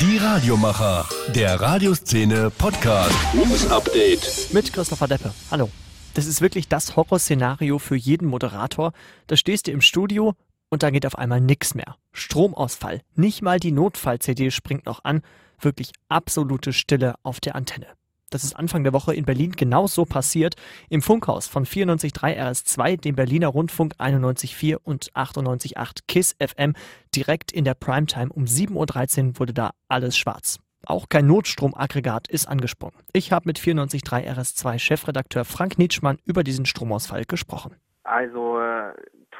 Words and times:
Die 0.00 0.16
Radiomacher, 0.16 1.06
der 1.34 1.60
Radioszene 1.60 2.50
Podcast. 2.50 3.14
News 3.34 3.70
Update. 3.70 4.48
Mit 4.52 4.72
Christopher 4.72 5.06
Deppe. 5.06 5.32
Hallo. 5.50 5.68
Das 6.14 6.26
ist 6.26 6.40
wirklich 6.40 6.66
das 6.68 6.96
Horrorszenario 6.96 7.78
für 7.78 7.94
jeden 7.94 8.26
Moderator. 8.26 8.92
Da 9.26 9.36
stehst 9.36 9.66
du 9.66 9.70
im 9.70 9.80
Studio 9.82 10.34
und 10.70 10.82
da 10.82 10.90
geht 10.90 11.04
auf 11.06 11.18
einmal 11.18 11.40
nichts 11.40 11.74
mehr. 11.74 11.96
Stromausfall. 12.12 13.02
Nicht 13.14 13.42
mal 13.42 13.60
die 13.60 13.72
Notfall-CD 13.72 14.50
springt 14.50 14.86
noch 14.86 15.04
an. 15.04 15.22
Wirklich 15.60 15.92
absolute 16.08 16.72
Stille 16.72 17.14
auf 17.22 17.40
der 17.40 17.54
Antenne. 17.54 17.86
Das 18.32 18.44
ist 18.44 18.56
Anfang 18.56 18.82
der 18.82 18.92
Woche 18.92 19.14
in 19.14 19.24
Berlin 19.24 19.52
genau 19.52 19.86
so 19.86 20.04
passiert. 20.04 20.54
Im 20.88 21.02
Funkhaus 21.02 21.46
von 21.46 21.66
94.3 21.66 22.38
RS2, 22.38 23.00
dem 23.00 23.14
Berliner 23.14 23.48
Rundfunk 23.48 23.94
91.4 23.98 24.76
und 24.82 25.12
98.8 25.12 25.98
KISS 26.08 26.36
FM. 26.40 26.74
Direkt 27.14 27.52
in 27.52 27.64
der 27.64 27.74
Primetime 27.74 28.32
um 28.32 28.44
7.13 28.44 29.28
Uhr 29.28 29.38
wurde 29.40 29.52
da 29.52 29.70
alles 29.88 30.16
schwarz. 30.16 30.58
Auch 30.86 31.08
kein 31.08 31.26
Notstromaggregat 31.26 32.26
ist 32.28 32.48
angesprungen. 32.48 32.96
Ich 33.12 33.32
habe 33.32 33.46
mit 33.46 33.58
94.3 33.58 34.28
RS2 34.34 34.78
Chefredakteur 34.78 35.44
Frank 35.44 35.78
Nietzschmann 35.78 36.18
über 36.24 36.42
diesen 36.42 36.66
Stromausfall 36.66 37.24
gesprochen. 37.24 37.76
Also 38.02 38.58
äh, 38.58 38.92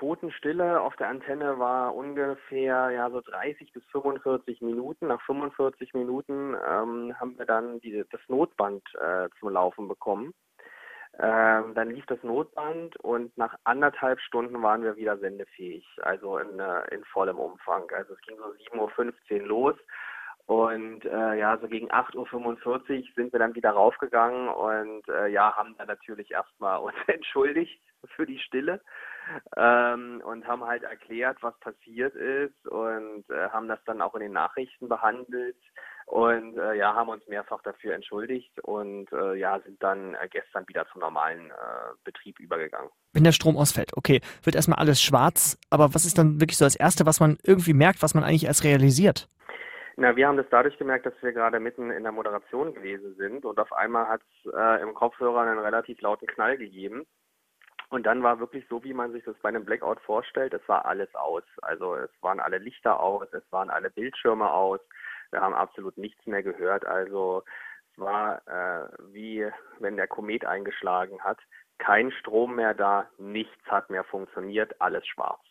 Totenstille 0.02 0.80
auf 0.80 0.96
der 0.96 1.10
Antenne 1.10 1.60
war 1.60 1.94
ungefähr 1.94 2.90
ja 2.90 3.08
so 3.08 3.20
30 3.20 3.72
bis 3.72 3.84
45 3.92 4.60
Minuten. 4.60 5.06
Nach 5.06 5.22
45 5.22 5.94
Minuten 5.94 6.56
ähm, 6.68 7.14
haben 7.20 7.38
wir 7.38 7.46
dann 7.46 7.78
die, 7.78 8.04
das 8.10 8.20
Notband 8.26 8.82
äh, 8.96 9.28
zum 9.38 9.50
Laufen 9.50 9.86
bekommen. 9.86 10.34
Ähm, 11.20 11.74
dann 11.74 11.90
lief 11.90 12.04
das 12.06 12.20
Notband 12.24 12.96
und 12.96 13.38
nach 13.38 13.54
anderthalb 13.62 14.18
Stunden 14.18 14.60
waren 14.60 14.82
wir 14.82 14.96
wieder 14.96 15.18
sendefähig, 15.18 15.86
also 16.02 16.38
in, 16.38 16.58
äh, 16.58 16.82
in 16.92 17.04
vollem 17.04 17.38
Umfang. 17.38 17.88
Also 17.94 18.14
es 18.14 18.20
ging 18.22 18.36
so 18.38 18.76
7.15 18.76 19.42
Uhr 19.42 19.46
los 19.46 19.76
und 20.46 21.04
äh, 21.04 21.34
ja, 21.34 21.56
so 21.58 21.68
gegen 21.68 21.92
8.45 21.92 22.66
Uhr 22.66 22.82
sind 23.14 23.32
wir 23.32 23.38
dann 23.38 23.54
wieder 23.54 23.70
raufgegangen 23.70 24.48
und 24.48 25.08
äh, 25.08 25.28
ja, 25.28 25.54
haben 25.54 25.76
dann 25.78 25.86
natürlich 25.86 26.32
erstmal 26.32 26.80
uns 26.80 26.96
entschuldigt 27.06 27.80
für 28.16 28.26
die 28.26 28.40
Stille 28.40 28.80
ähm, 29.56 30.22
und 30.24 30.46
haben 30.46 30.64
halt 30.64 30.82
erklärt, 30.82 31.38
was 31.40 31.58
passiert 31.60 32.14
ist 32.14 32.66
und 32.68 33.24
äh, 33.30 33.48
haben 33.50 33.68
das 33.68 33.78
dann 33.84 34.02
auch 34.02 34.14
in 34.14 34.22
den 34.22 34.32
Nachrichten 34.32 34.88
behandelt 34.88 35.56
und 36.06 36.58
äh, 36.58 36.74
ja, 36.74 36.94
haben 36.94 37.08
uns 37.08 37.26
mehrfach 37.28 37.62
dafür 37.62 37.94
entschuldigt 37.94 38.58
und 38.60 39.10
äh, 39.12 39.34
ja, 39.34 39.60
sind 39.60 39.82
dann 39.82 40.14
äh, 40.14 40.28
gestern 40.28 40.68
wieder 40.68 40.86
zum 40.92 41.00
normalen 41.00 41.50
äh, 41.50 41.94
Betrieb 42.04 42.38
übergegangen. 42.40 42.90
Wenn 43.12 43.24
der 43.24 43.32
Strom 43.32 43.56
ausfällt, 43.56 43.96
okay, 43.96 44.20
wird 44.42 44.56
erstmal 44.56 44.78
alles 44.78 45.00
schwarz, 45.00 45.58
aber 45.70 45.94
was 45.94 46.04
ist 46.04 46.18
dann 46.18 46.40
wirklich 46.40 46.58
so 46.58 46.64
das 46.64 46.76
Erste, 46.76 47.06
was 47.06 47.20
man 47.20 47.38
irgendwie 47.44 47.74
merkt, 47.74 48.02
was 48.02 48.14
man 48.14 48.24
eigentlich 48.24 48.46
erst 48.46 48.64
realisiert? 48.64 49.28
Na, 49.96 50.16
wir 50.16 50.26
haben 50.26 50.38
das 50.38 50.46
dadurch 50.50 50.78
gemerkt, 50.78 51.06
dass 51.06 51.14
wir 51.20 51.32
gerade 51.32 51.60
mitten 51.60 51.90
in 51.90 52.02
der 52.02 52.12
Moderation 52.12 52.74
gewesen 52.74 53.14
sind 53.16 53.44
und 53.44 53.58
auf 53.58 53.72
einmal 53.72 54.08
hat 54.08 54.22
es 54.22 54.52
äh, 54.52 54.82
im 54.82 54.94
Kopfhörer 54.94 55.40
einen 55.42 55.58
relativ 55.58 56.00
lauten 56.00 56.26
Knall 56.26 56.56
gegeben. 56.56 57.06
Und 57.92 58.04
dann 58.04 58.22
war 58.22 58.40
wirklich 58.40 58.64
so, 58.70 58.82
wie 58.84 58.94
man 58.94 59.12
sich 59.12 59.22
das 59.24 59.36
bei 59.42 59.50
einem 59.50 59.66
Blackout 59.66 60.00
vorstellt, 60.00 60.54
es 60.54 60.66
war 60.66 60.86
alles 60.86 61.14
aus. 61.14 61.42
Also 61.60 61.94
es 61.94 62.10
waren 62.22 62.40
alle 62.40 62.56
Lichter 62.56 62.98
aus, 62.98 63.28
es 63.32 63.42
waren 63.50 63.68
alle 63.68 63.90
Bildschirme 63.90 64.50
aus, 64.50 64.80
wir 65.30 65.42
haben 65.42 65.52
absolut 65.52 65.98
nichts 65.98 66.24
mehr 66.24 66.42
gehört. 66.42 66.86
Also 66.86 67.42
es 67.92 67.98
war 68.00 68.40
äh, 68.48 68.88
wie 69.12 69.46
wenn 69.78 69.98
der 69.98 70.06
Komet 70.06 70.46
eingeschlagen 70.46 71.20
hat. 71.20 71.38
Kein 71.76 72.10
Strom 72.12 72.56
mehr 72.56 72.72
da, 72.72 73.10
nichts 73.18 73.62
hat 73.66 73.90
mehr 73.90 74.04
funktioniert, 74.04 74.80
alles 74.80 75.06
schwarz. 75.06 75.42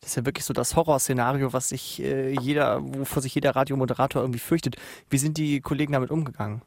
Das 0.00 0.12
ist 0.12 0.16
ja 0.16 0.24
wirklich 0.24 0.46
so 0.46 0.54
das 0.54 0.76
Horrorszenario, 0.76 1.52
was 1.52 1.68
sich 1.68 2.02
äh, 2.02 2.30
jeder, 2.30 2.80
wovor 2.80 3.20
sich 3.20 3.34
jeder 3.34 3.54
Radiomoderator 3.54 4.22
irgendwie 4.22 4.38
fürchtet. 4.40 4.76
Wie 5.10 5.18
sind 5.18 5.36
die 5.36 5.60
Kollegen 5.60 5.92
damit 5.92 6.10
umgegangen? 6.10 6.62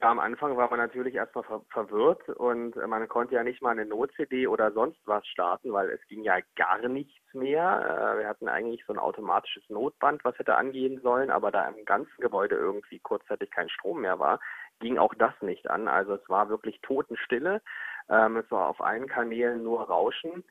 Ja, 0.00 0.10
am 0.10 0.18
Anfang 0.18 0.56
war 0.56 0.68
man 0.70 0.80
natürlich 0.80 1.14
erstmal 1.14 1.44
ver 1.44 1.62
verwirrt 1.70 2.28
und 2.28 2.76
äh, 2.76 2.86
man 2.86 3.08
konnte 3.08 3.36
ja 3.36 3.44
nicht 3.44 3.62
mal 3.62 3.70
eine 3.70 3.86
Not-CD 3.86 4.48
oder 4.48 4.72
sonst 4.72 5.00
was 5.06 5.24
starten, 5.26 5.72
weil 5.72 5.88
es 5.90 6.04
ging 6.08 6.24
ja 6.24 6.38
gar 6.56 6.86
nichts 6.88 7.32
mehr. 7.32 8.14
Äh, 8.16 8.18
wir 8.18 8.28
hatten 8.28 8.48
eigentlich 8.48 8.84
so 8.86 8.92
ein 8.92 8.98
automatisches 8.98 9.62
Notband, 9.68 10.24
was 10.24 10.36
hätte 10.38 10.56
angehen 10.56 11.00
sollen, 11.00 11.30
aber 11.30 11.52
da 11.52 11.68
im 11.68 11.84
ganzen 11.84 12.20
Gebäude 12.20 12.56
irgendwie 12.56 12.98
kurzzeitig 12.98 13.52
kein 13.52 13.68
Strom 13.68 14.00
mehr 14.00 14.18
war, 14.18 14.40
ging 14.80 14.98
auch 14.98 15.14
das 15.14 15.34
nicht 15.42 15.70
an. 15.70 15.86
Also 15.86 16.14
es 16.14 16.28
war 16.28 16.48
wirklich 16.48 16.80
Totenstille. 16.80 17.62
Ähm, 18.08 18.36
es 18.36 18.50
war 18.50 18.68
auf 18.68 18.80
allen 18.80 19.06
Kanälen 19.06 19.62
nur 19.62 19.82
Rauschen 19.82 20.44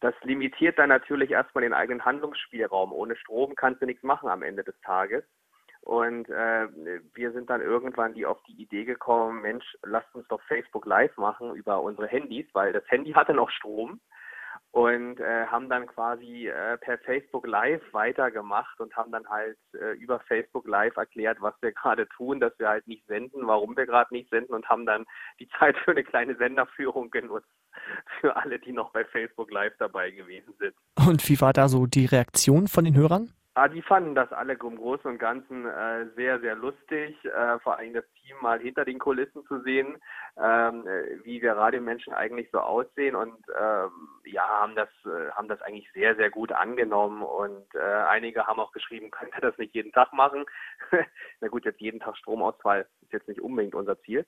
das 0.00 0.14
limitiert 0.22 0.78
dann 0.78 0.88
natürlich 0.88 1.30
erstmal 1.30 1.62
den 1.62 1.72
eigenen 1.72 2.04
Handlungsspielraum. 2.04 2.92
Ohne 2.92 3.16
Strom 3.16 3.54
kannst 3.54 3.80
du 3.82 3.86
nichts 3.86 4.02
machen 4.02 4.28
am 4.28 4.42
Ende 4.42 4.64
des 4.64 4.78
Tages. 4.80 5.24
Und 5.82 6.28
äh, 6.30 6.68
wir 7.14 7.32
sind 7.32 7.50
dann 7.50 7.60
irgendwann 7.60 8.14
die 8.14 8.24
auf 8.24 8.40
die 8.44 8.62
Idee 8.62 8.84
gekommen, 8.84 9.42
Mensch, 9.42 9.76
lasst 9.82 10.14
uns 10.14 10.26
doch 10.28 10.40
Facebook 10.42 10.86
Live 10.86 11.16
machen 11.16 11.54
über 11.56 11.82
unsere 11.82 12.06
Handys, 12.06 12.46
weil 12.52 12.72
das 12.72 12.84
Handy 12.88 13.12
hatte 13.12 13.34
noch 13.34 13.50
Strom 13.50 14.00
und 14.70 15.20
äh, 15.20 15.46
haben 15.46 15.68
dann 15.68 15.86
quasi 15.86 16.48
äh, 16.48 16.78
per 16.78 16.98
Facebook 16.98 17.46
Live 17.46 17.82
weitergemacht 17.92 18.80
und 18.80 18.96
haben 18.96 19.12
dann 19.12 19.28
halt 19.28 19.58
äh, 19.74 19.92
über 19.98 20.20
Facebook 20.20 20.66
Live 20.66 20.96
erklärt, 20.96 21.38
was 21.40 21.54
wir 21.60 21.72
gerade 21.72 22.08
tun, 22.08 22.40
dass 22.40 22.58
wir 22.58 22.68
halt 22.68 22.86
nicht 22.86 23.06
senden, 23.06 23.46
warum 23.46 23.76
wir 23.76 23.86
gerade 23.86 24.14
nicht 24.14 24.30
senden 24.30 24.54
und 24.54 24.68
haben 24.68 24.86
dann 24.86 25.04
die 25.40 25.48
Zeit 25.58 25.76
für 25.78 25.90
eine 25.90 26.04
kleine 26.04 26.36
Senderführung 26.36 27.10
genutzt 27.10 27.50
für 28.20 28.36
alle, 28.36 28.58
die 28.58 28.72
noch 28.72 28.92
bei 28.92 29.04
Facebook 29.04 29.50
Live 29.50 29.74
dabei 29.78 30.10
gewesen 30.10 30.54
sind. 30.58 30.74
Und 31.06 31.28
wie 31.28 31.40
war 31.40 31.52
da 31.52 31.68
so 31.68 31.86
die 31.86 32.06
Reaktion 32.06 32.66
von 32.66 32.84
den 32.84 32.94
Hörern? 32.94 33.30
Ah, 33.54 33.68
die 33.68 33.82
fanden 33.82 34.14
das 34.14 34.32
alle 34.32 34.54
im 34.54 34.76
Großen 34.76 35.10
und 35.10 35.18
Ganzen 35.18 35.66
äh, 35.66 36.06
sehr, 36.16 36.40
sehr 36.40 36.54
lustig. 36.54 37.22
Äh, 37.26 37.58
vor 37.58 37.76
allem 37.76 37.92
das 37.92 38.04
Team 38.14 38.34
mal 38.40 38.58
hinter 38.58 38.86
den 38.86 38.98
Kulissen 38.98 39.44
zu 39.44 39.60
sehen, 39.60 39.98
ähm, 40.42 40.86
äh, 40.86 41.22
wie 41.24 41.42
wir 41.42 41.52
Radiomenschen 41.54 42.14
eigentlich 42.14 42.48
so 42.50 42.60
aussehen 42.60 43.14
und 43.14 43.36
ähm, 43.54 43.90
ja, 44.24 44.48
haben 44.48 44.74
das, 44.74 44.88
äh, 45.04 45.30
haben 45.32 45.48
das 45.48 45.60
eigentlich 45.60 45.86
sehr, 45.92 46.16
sehr 46.16 46.30
gut 46.30 46.50
angenommen 46.50 47.22
und 47.22 47.66
äh, 47.74 47.78
einige 47.78 48.46
haben 48.46 48.58
auch 48.58 48.72
geschrieben, 48.72 49.10
können 49.10 49.32
wir 49.34 49.42
das 49.42 49.58
nicht 49.58 49.74
jeden 49.74 49.92
Tag 49.92 50.14
machen? 50.14 50.46
Na 51.40 51.48
gut, 51.48 51.66
jetzt 51.66 51.80
jeden 51.80 52.00
Tag 52.00 52.16
Stromausfall 52.16 52.86
ist 53.02 53.12
jetzt 53.12 53.28
nicht 53.28 53.42
unbedingt 53.42 53.74
unser 53.74 54.00
Ziel. 54.00 54.24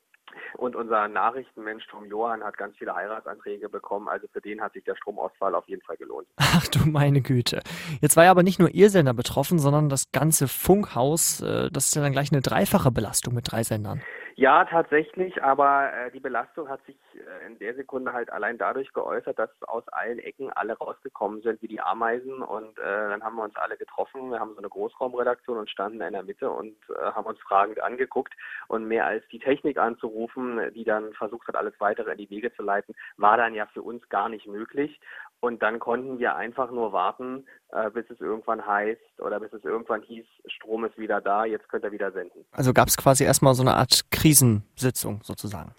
Und 0.57 0.77
unser 0.77 1.09
Nachrichtenmensch 1.09 1.87
Tom 1.89 2.07
Johann 2.07 2.43
hat 2.43 2.57
ganz 2.57 2.77
viele 2.77 2.95
Heiratsanträge 2.95 3.69
bekommen. 3.69 4.09
Also 4.09 4.27
für 4.33 4.41
den 4.41 4.61
hat 4.61 4.73
sich 4.73 4.85
der 4.85 4.97
Stromausfall 4.97 5.55
auf 5.55 5.67
jeden 5.69 5.83
Fall 5.83 5.97
gelohnt. 5.97 6.27
Ach 6.37 6.67
du 6.69 6.89
meine 6.89 7.21
Güte. 7.21 7.63
Jetzt 8.01 8.17
war 8.17 8.25
ja 8.25 8.31
aber 8.31 8.43
nicht 8.43 8.59
nur 8.59 8.71
Ihr 8.71 8.91
Sender 8.91 9.15
betroffen, 9.15 9.59
sondern 9.59 9.89
das 9.89 10.13
ganze 10.13 10.49
Funkhaus. 10.49 11.41
Äh, 11.41 11.71
das 11.71 11.87
ist 11.87 11.95
ja 11.97 12.03
dann 12.03 12.13
gleich 12.13 12.33
eine 12.33 12.41
dreifache 12.41 12.91
Belastung 12.91 13.35
mit 13.35 13.51
drei 13.51 13.63
Sendern. 13.63 14.03
Ja, 14.37 14.65
tatsächlich, 14.65 15.45
aber 15.45 15.93
äh, 15.93 16.11
die 16.11 16.19
Belastung 16.19 16.69
hat 16.69 16.85
sich 16.87 16.97
äh, 17.15 17.47
in 17.47 17.57
der 17.61 17.75
Sekunde 17.77 18.13
halt 18.13 18.31
allein 18.31 18.59
dadurch 18.59 18.93
geäußert, 18.93 19.39
dass 19.39 19.51
aus 19.63 19.87
allen 19.89 20.19
Ecken 20.19 20.53
alle 20.53 20.77
rausgekommen 20.77 21.41
sind 21.43 21.63
wie 21.63 21.69
die 21.69 21.81
Ameisen 21.81 22.43
und 22.43 22.77
äh, 22.79 22.83
dann 22.83 23.23
haben 23.23 23.37
wir 23.37 23.45
uns 23.45 23.55
alle 23.55 23.77
getroffen. 23.77 24.33
Wir 24.33 24.41
haben 24.41 24.55
so 24.55 24.59
eine 24.59 24.69
Großraumredaktion 24.69 25.59
und 25.59 25.71
standen 25.71 26.01
in 26.01 26.15
der 26.15 26.25
Mitte 26.25 26.51
und 26.51 26.75
äh, 26.89 27.13
haben 27.13 27.27
uns 27.27 27.39
fragend 27.43 27.81
angeguckt 27.81 28.35
und 28.67 28.89
mehr 28.89 29.07
als 29.07 29.23
die 29.29 29.39
Technik 29.39 29.79
anzurufen, 29.79 30.61
die 30.75 30.85
dann 30.85 31.13
versucht 31.13 31.47
hat, 31.47 31.55
alles 31.55 31.75
weitere 31.79 32.11
in 32.11 32.19
die 32.19 32.31
Wege 32.31 32.53
zu 32.55 32.63
leiten, 32.63 32.97
war 33.17 33.37
dann 33.37 33.55
ja 33.55 33.67
für 33.67 33.83
uns 33.83 34.09
gar 34.09 34.29
nicht 34.29 34.49
möglich. 34.49 34.99
Und 35.45 35.63
dann 35.63 35.79
konnten 35.79 36.19
wir 36.19 36.37
einfach 36.37 36.71
nur 36.71 36.93
warten, 36.93 37.45
äh, 37.69 37.91
bis 37.91 38.09
es 38.09 38.19
irgendwann 38.19 38.67
heißt 38.67 39.21
oder 39.21 39.41
bis 39.41 39.53
es 39.53 39.63
irgendwann 39.63 40.01
hieß, 40.01 40.25
Strom 40.47 40.87
ist 40.87 40.97
wieder 40.97 41.21
da, 41.21 41.45
jetzt 41.45 41.69
könnt 41.69 41.85
ihr 41.85 41.93
wieder 41.93 42.13
senden. 42.13 42.47
Also 42.53 42.73
gab 42.73 42.89
es 42.89 42.97
quasi 42.97 43.25
erstmal 43.25 43.55
so 43.55 43.63
eine 43.63 43.75
Art 43.75 44.11
Krisensitzung 44.25 45.21
sozusagen. 45.23 45.75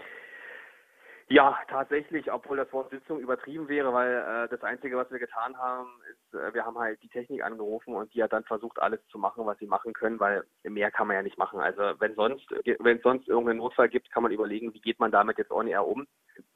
Ja, 1.28 1.58
tatsächlich, 1.68 2.32
obwohl 2.32 2.58
das 2.58 2.72
Wort 2.72 2.92
Sitzung 2.92 3.20
übertrieben 3.20 3.68
wäre, 3.68 3.92
weil 3.92 4.14
äh, 4.14 4.48
das 4.48 4.62
Einzige, 4.62 4.96
was 4.96 5.10
wir 5.10 5.18
getan 5.18 5.58
haben, 5.58 5.90
ist, 6.12 6.40
äh, 6.40 6.54
wir 6.54 6.64
haben 6.64 6.78
halt 6.78 7.02
die 7.02 7.10
Technik 7.10 7.44
angerufen 7.44 7.96
und 7.96 8.14
die 8.14 8.22
hat 8.22 8.32
dann 8.32 8.44
versucht, 8.44 8.78
alles 8.78 9.00
zu 9.08 9.18
machen, 9.18 9.48
was 9.48 9.58
sie 9.58 9.66
machen 9.66 9.94
können, 9.94 10.20
weil 10.20 10.44
mehr 10.62 10.92
kann 10.92 11.08
man 11.08 11.16
ja 11.16 11.24
nicht 11.24 11.40
machen. 11.40 11.60
Also 11.60 11.82
wenn 11.98 12.14
sonst, 12.14 12.46
wenn 12.78 12.98
es 12.98 13.02
sonst 13.02 13.28
irgendeinen 13.28 13.58
Notfall 13.58 13.90
gibt, 13.90 14.12
kann 14.12 14.22
man 14.22 14.32
überlegen, 14.32 14.76
wie 14.76 14.82
geht 14.82 15.00
man 15.00 15.10
damit 15.10 15.40
jetzt 15.40 15.52
on 15.52 15.66
air 15.66 15.88
um. 15.88 16.06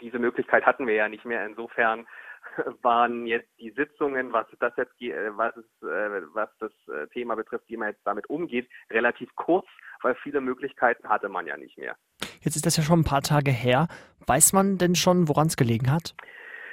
Diese 0.01 0.19
Möglichkeit 0.19 0.67
hatten 0.67 0.85
wir 0.85 0.93
ja 0.93 1.09
nicht 1.09 1.25
mehr. 1.25 1.43
Insofern 1.43 2.05
waren 2.81 3.25
jetzt 3.25 3.49
die 3.59 3.71
Sitzungen, 3.71 4.33
was 4.33 4.47
das 4.59 4.73
jetzt, 4.77 5.01
äh, 5.01 5.35
was, 5.37 5.55
äh, 5.81 6.21
was 6.33 6.49
das 6.59 6.71
äh, 6.87 7.07
Thema 7.07 7.35
betrifft, 7.35 7.65
wie 7.67 7.77
man 7.77 7.89
jetzt 7.89 8.05
damit 8.05 8.29
umgeht, 8.29 8.69
relativ 8.89 9.29
kurz, 9.35 9.67
weil 10.01 10.15
viele 10.15 10.41
Möglichkeiten 10.41 11.07
hatte 11.09 11.29
man 11.29 11.47
ja 11.47 11.57
nicht 11.57 11.77
mehr. 11.77 11.95
Jetzt 12.41 12.55
ist 12.55 12.65
das 12.65 12.77
ja 12.77 12.83
schon 12.83 13.01
ein 13.01 13.05
paar 13.05 13.21
Tage 13.21 13.51
her. 13.51 13.87
Weiß 14.25 14.53
man 14.53 14.77
denn 14.77 14.95
schon, 14.95 15.27
woran 15.27 15.47
es 15.47 15.57
gelegen 15.57 15.91
hat? 15.91 16.15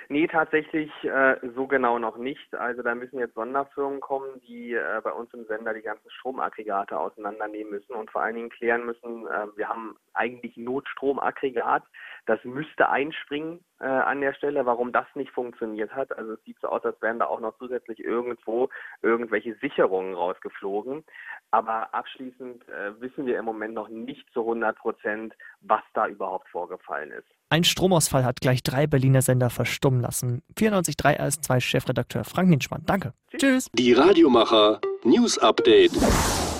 Nee, 0.08 0.28
tatsächlich 0.28 0.90
äh, 1.02 1.36
so 1.56 1.66
genau 1.66 1.98
noch 1.98 2.16
nicht. 2.16 2.54
Also 2.54 2.82
da 2.82 2.94
müssen 2.94 3.18
jetzt 3.18 3.34
Sonderfirmen 3.34 4.00
kommen, 4.00 4.40
die 4.46 4.74
äh, 4.74 5.00
bei 5.02 5.10
uns 5.10 5.34
im 5.34 5.44
Sender 5.46 5.74
die 5.74 5.82
ganzen 5.82 6.08
Stromaggregate 6.10 6.96
auseinandernehmen 6.96 7.72
müssen 7.72 7.92
und 7.92 8.10
vor 8.12 8.22
allen 8.22 8.36
Dingen 8.36 8.50
klären 8.50 8.86
müssen, 8.86 9.26
äh, 9.26 9.46
wir 9.56 9.68
haben 9.68 9.96
eigentlich 10.14 10.56
Notstromaggregat, 10.56 11.82
das 12.26 12.42
müsste 12.44 12.88
einspringen 12.88 13.64
äh, 13.80 13.84
an 13.86 14.20
der 14.20 14.32
Stelle, 14.34 14.64
warum 14.64 14.92
das 14.92 15.06
nicht 15.14 15.30
funktioniert 15.32 15.94
hat. 15.94 16.16
Also 16.16 16.34
es 16.34 16.44
sieht 16.44 16.58
so 16.60 16.68
aus, 16.68 16.84
als 16.84 17.00
wären 17.02 17.18
da 17.18 17.26
auch 17.26 17.40
noch 17.40 17.56
zusätzlich 17.58 18.02
irgendwo 18.02 18.68
irgendwelche 19.02 19.54
Sicherungen 19.56 20.14
rausgeflogen. 20.14 21.04
Aber 21.50 21.92
abschließend 21.94 22.68
äh, 22.68 23.00
wissen 23.00 23.26
wir 23.26 23.38
im 23.38 23.44
Moment 23.44 23.74
noch 23.74 23.88
nicht 23.88 24.28
zu 24.32 24.40
100 24.40 24.76
Prozent, 24.78 25.34
was 25.68 25.82
da 25.94 26.06
überhaupt 26.06 26.48
vorgefallen 26.48 27.10
ist. 27.12 27.26
Ein 27.48 27.62
Stromausfall 27.62 28.24
hat 28.24 28.40
gleich 28.40 28.62
drei 28.62 28.86
Berliner 28.86 29.22
Sender 29.22 29.50
verstummen 29.50 30.00
lassen. 30.00 30.42
94.3 30.58 31.20
RS2 31.20 31.60
Chefredakteur 31.60 32.24
Frank 32.24 32.48
Ninschmann. 32.48 32.82
Danke. 32.86 33.12
Tschüss. 33.36 33.68
Die 33.72 33.92
Radiomacher 33.92 34.80
News 35.04 35.38
Update. 35.38 35.92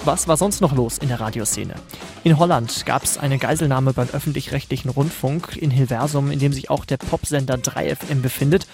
Was 0.05 0.29
war 0.29 0.37
sonst 0.37 0.61
noch 0.61 0.73
los 0.73 0.99
in 0.99 1.09
der 1.09 1.19
Radioszene? 1.19 1.75
In 2.23 2.39
Holland 2.39 2.87
gab 2.87 3.03
es 3.03 3.19
eine 3.19 3.39
Geiselnahme 3.39 3.93
beim 3.93 4.09
öffentlich-rechtlichen 4.13 4.89
Rundfunk 4.89 5.57
in 5.57 5.73
Hilversum, 5.73 6.31
in 6.31 6.39
dem 6.39 6.53
sich 6.53 6.71
auch 6.71 6.85
der 6.85 6.99
Popsender 6.99 7.55
3FM 7.55 8.23
befindet. 8.23 8.69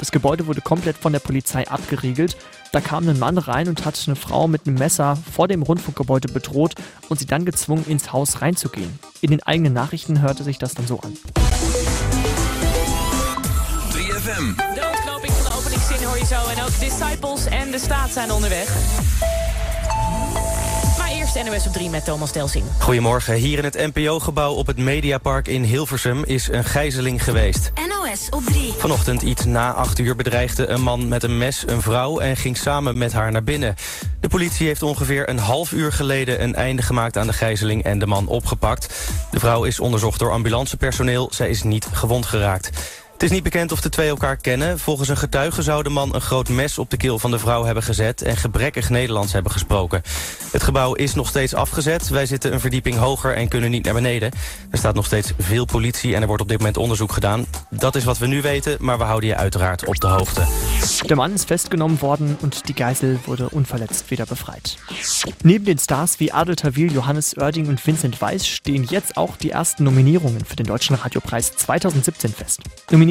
Das 0.00 0.10
Gebäude 0.10 0.48
wurde 0.48 0.60
komplett 0.60 0.96
von 0.96 1.12
der 1.12 1.20
Polizei 1.20 1.68
abgeriegelt. 1.68 2.36
Da 2.72 2.80
kam 2.80 3.06
ein 3.06 3.18
Mann 3.18 3.36
rein 3.36 3.68
und 3.68 3.84
hat 3.84 4.02
eine 4.06 4.16
Frau 4.16 4.48
mit 4.48 4.66
einem 4.66 4.78
Messer 4.78 5.18
vor 5.30 5.46
dem 5.46 5.62
Rundfunkgebäude 5.62 6.28
bedroht 6.28 6.74
und 7.10 7.18
sie 7.18 7.26
dann 7.26 7.44
gezwungen, 7.44 7.84
ins 7.86 8.14
Haus 8.14 8.40
reinzugehen. 8.40 8.98
In 9.20 9.30
den 9.30 9.42
eigenen 9.42 9.74
Nachrichten 9.74 10.22
hörte 10.22 10.42
sich 10.42 10.56
das 10.56 10.72
dann 10.72 10.86
so 10.86 10.98
an. 11.00 11.12
3FM. 13.92 14.56
De 14.74 14.80
ontknoping 14.88 15.32
van 15.32 15.50
de 15.50 15.58
openingszin 15.58 16.06
hoor 16.06 16.18
je 16.18 16.24
zo. 16.24 16.48
En 16.48 16.62
ook 16.64 16.80
Disciples 16.80 17.44
en 17.46 17.70
de 17.70 17.78
staat 17.78 18.10
zijn 18.10 18.32
onderweg. 18.32 18.68
Eerst 21.34 21.50
NOS 21.50 21.66
op 21.66 21.72
3 21.72 21.90
met 21.90 22.04
Thomas 22.04 22.32
Delsing. 22.32 22.64
Goedemorgen. 22.78 23.34
Hier 23.34 23.58
in 23.58 23.64
het 23.64 23.92
NPO-gebouw 23.94 24.54
op 24.54 24.66
het 24.66 24.76
Mediapark 24.76 25.48
in 25.48 25.62
Hilversum 25.62 26.24
is 26.24 26.48
een 26.48 26.64
gijzeling 26.64 27.24
geweest. 27.24 27.72
NOS 27.74 28.28
op 28.30 28.44
3. 28.44 28.72
Vanochtend 28.72 29.22
iets 29.22 29.44
na 29.44 29.72
8 29.72 29.98
uur 29.98 30.16
bedreigde 30.16 30.66
een 30.66 30.82
man 30.82 31.08
met 31.08 31.22
een 31.22 31.38
mes 31.38 31.64
een 31.66 31.82
vrouw... 31.82 32.18
en 32.18 32.36
ging 32.36 32.56
samen 32.56 32.98
met 32.98 33.12
haar 33.12 33.32
naar 33.32 33.44
binnen. 33.44 33.74
De 34.20 34.28
politie 34.28 34.66
heeft 34.66 34.82
ongeveer 34.82 35.28
een 35.28 35.38
half 35.38 35.72
uur 35.72 35.92
geleden 35.92 36.42
een 36.42 36.54
einde 36.54 36.82
gemaakt 36.82 37.16
aan 37.16 37.26
de 37.26 37.32
gijzeling... 37.32 37.84
en 37.84 37.98
de 37.98 38.06
man 38.06 38.26
opgepakt. 38.26 39.10
De 39.30 39.38
vrouw 39.38 39.64
is 39.64 39.80
onderzocht 39.80 40.18
door 40.18 40.32
ambulancepersoneel. 40.32 41.28
Zij 41.32 41.48
is 41.48 41.62
niet 41.62 41.86
gewond 41.92 42.26
geraakt. 42.26 42.70
Het 43.22 43.30
is 43.30 43.36
niet 43.36 43.52
bekend 43.52 43.72
of 43.72 43.80
de 43.80 43.88
twee 43.88 44.08
elkaar 44.08 44.36
kennen. 44.36 44.78
Volgens 44.78 45.08
een 45.08 45.16
getuige 45.16 45.62
zou 45.62 45.82
de 45.82 45.88
man 45.88 46.14
een 46.14 46.20
groot 46.20 46.48
mes 46.48 46.78
op 46.78 46.90
de 46.90 46.96
keel 46.96 47.18
van 47.18 47.30
de 47.30 47.38
vrouw 47.38 47.64
hebben 47.64 47.82
gezet... 47.82 48.22
en 48.22 48.36
gebrekkig 48.36 48.90
Nederlands 48.90 49.32
hebben 49.32 49.52
gesproken. 49.52 50.02
Het 50.52 50.62
gebouw 50.62 50.94
is 50.94 51.14
nog 51.14 51.28
steeds 51.28 51.54
afgezet. 51.54 52.08
Wij 52.08 52.26
zitten 52.26 52.52
een 52.52 52.60
verdieping 52.60 52.96
hoger 52.96 53.34
en 53.34 53.48
kunnen 53.48 53.70
niet 53.70 53.84
naar 53.84 53.94
beneden. 53.94 54.30
Er 54.70 54.78
staat 54.78 54.94
nog 54.94 55.06
steeds 55.06 55.32
veel 55.38 55.64
politie 55.64 56.14
en 56.14 56.20
er 56.20 56.26
wordt 56.26 56.42
op 56.42 56.48
dit 56.48 56.58
moment 56.58 56.76
onderzoek 56.76 57.12
gedaan. 57.12 57.46
Dat 57.70 57.94
is 57.94 58.04
wat 58.04 58.18
we 58.18 58.26
nu 58.26 58.42
weten, 58.42 58.76
maar 58.80 58.98
we 58.98 59.04
houden 59.04 59.28
je 59.28 59.36
uiteraard 59.36 59.84
op 59.84 60.00
de 60.00 60.06
hoogte. 60.06 60.46
De 61.06 61.14
man 61.14 61.32
is 61.32 61.44
festgenommen 61.44 61.98
worden 61.98 62.36
und 62.40 62.68
die 62.68 62.74
Geisel 62.74 63.18
wurde 63.24 63.48
unverletzt 63.50 64.10
wieder 64.10 64.26
befreit. 64.26 64.78
Neben 65.42 65.64
den 65.64 65.78
Stars 65.78 66.18
wie 66.18 66.32
Adel 66.32 66.54
Tawil, 66.54 66.92
Johannes 66.92 67.36
Oerding 67.36 67.68
und 67.68 67.86
Vincent 67.86 68.20
Weiss 68.20 68.46
stehen 68.46 68.84
jetzt 68.90 69.16
auch 69.16 69.36
die 69.36 69.50
ersten 69.50 69.84
Nominierungen 69.84 70.44
für 70.44 70.56
den 70.56 70.66
Deutschen 70.66 70.96
Radiopreis 70.96 71.52
2017 71.56 72.32
fest. 72.32 72.60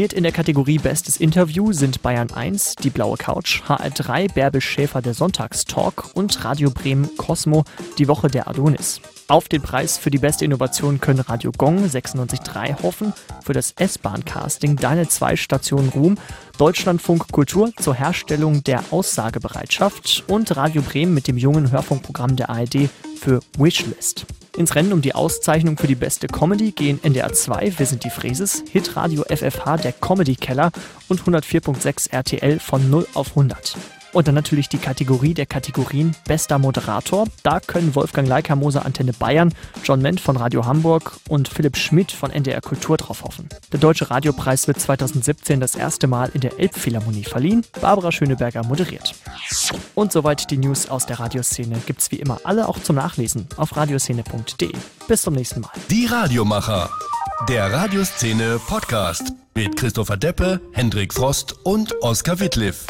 Nominiert 0.02 0.18
in 0.18 0.24
der 0.24 0.32
Kategorie 0.32 0.80
Bestes 0.80 1.18
Interview 1.18 1.74
sind 1.74 2.02
Bayern 2.02 2.32
1, 2.32 2.78
Die 2.78 2.90
Blaue 2.90 3.18
Couch, 3.18 3.62
HR3, 3.68 4.34
Bärbel 4.34 4.60
Schäfer, 4.60 5.00
der 5.00 5.14
Sonntagstalk 5.14 6.16
und 6.16 6.44
Radio 6.44 6.72
Bremen 6.72 7.16
Cosmo, 7.18 7.66
die 8.00 8.08
Woche 8.08 8.28
der 8.28 8.48
Adonis. 8.48 9.00
Auf 9.28 9.48
den 9.48 9.62
Preis 9.62 10.00
für 10.00 10.10
die 10.10 10.18
beste 10.18 10.44
Innovation 10.44 11.00
können 11.00 11.20
Radio 11.20 11.52
Gong 11.56 11.86
96.3 11.86 12.82
hoffen, 12.82 13.14
für 13.46 13.54
das 13.54 13.76
S-Bahn-Casting 13.78 14.76
Deine 14.76 15.08
zwei 15.08 15.36
Stationen 15.36 15.90
Ruhm, 15.90 16.18
Deutschlandfunk 16.58 17.32
Kultur 17.32 17.72
zur 17.78 17.94
Herstellung 17.94 18.64
der 18.64 18.84
Aussagebereitschaft 18.90 20.24
und 20.26 20.56
Radio 20.58 20.82
Bremen 20.82 21.14
mit 21.14 21.28
dem 21.28 21.38
jungen 21.38 21.70
Hörfunkprogramm 21.70 22.36
der 22.38 22.50
ARD 22.50 22.90
für 23.22 23.40
Wishlist. 23.58 24.26
Ins 24.58 24.76
Rennen 24.76 24.92
um 24.92 25.02
die 25.02 25.14
Auszeichnung 25.14 25.78
für 25.78 25.88
die 25.88 25.96
beste 25.96 26.28
Comedy 26.28 26.72
gehen 26.72 27.00
NDR 27.04 27.32
2, 27.32 27.74
Wir 27.78 27.86
sind 27.86 28.04
die 28.04 28.10
Fräses, 28.10 28.64
Hitradio 28.72 29.24
FFH, 29.24 29.78
der 29.78 29.94
Comedy 29.94 30.36
Keller 30.36 30.72
und 31.08 31.22
104.6 31.22 32.12
RTL 32.12 32.60
von 32.60 32.90
0 32.90 33.08
auf 33.14 33.30
100. 33.30 33.78
Und 34.14 34.28
dann 34.28 34.36
natürlich 34.36 34.68
die 34.68 34.78
Kategorie 34.78 35.34
der 35.34 35.46
Kategorien 35.46 36.16
Bester 36.26 36.60
Moderator. 36.60 37.28
Da 37.44 37.60
können 37.60 37.96
Wolfgang 37.96 38.28
Leikermoser 38.28 38.86
Antenne 38.86 39.14
Bayern, 39.14 39.54
John 39.84 40.02
Ment 40.02 40.20
von 40.20 40.38
Radio 40.38 40.66
Hamburg 40.66 41.14
und 41.30 41.48
Philipp 41.48 41.78
Schmidt 41.78 42.12
von 42.12 42.32
NDR 42.32 42.62
Kultur 42.62 42.98
drauf 42.98 43.24
hoffen. 43.24 43.48
Der 43.72 43.80
Deutsche 43.80 44.10
Radiopreis 44.10 44.68
wird 44.68 44.80
2017 44.80 45.60
das 45.60 45.76
erste 45.76 46.08
Mal 46.08 46.30
in 46.34 46.42
der 46.42 46.60
Elbphilharmonie 46.60 47.24
verliehen. 47.24 47.66
Barbara 47.80 48.12
Schöneberger 48.12 48.64
moderiert. 48.64 49.16
Und 49.96 50.12
soweit 50.12 50.52
die 50.52 50.58
News 50.58 50.90
aus 50.90 51.06
der 51.06 51.20
Radioszene. 51.20 51.78
Gibt's 51.86 52.12
wie 52.12 52.18
immer 52.18 52.40
alle 52.44 52.68
auch 52.68 52.80
zum 52.80 52.98
Nachlesen 52.98 53.48
auf 53.58 53.76
radioszene.de. 53.76 54.74
Bis 55.08 55.22
zum 55.22 55.34
nächsten 55.34 55.62
Mal. 55.62 55.72
Die 55.90 56.06
Radiomacher. 56.06 56.90
Der 57.48 57.72
Radioszene 57.72 58.60
Podcast 58.68 59.34
mit 59.56 59.76
Christopher 59.76 60.18
Deppe, 60.18 60.62
Hendrik 60.74 61.14
Frost 61.14 61.56
und 61.64 61.94
Oskar 62.02 62.40
Wittliff. 62.40 62.86